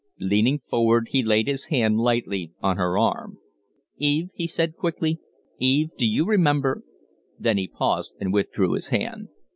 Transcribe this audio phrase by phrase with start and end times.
[0.19, 3.37] Leaning forward, he laid his hand lightly on her arm.
[3.99, 5.19] "Eve," he said, quickly
[5.59, 6.81] "Eve, do you remember?"
[7.37, 9.27] Then he paused and withdrew his hand.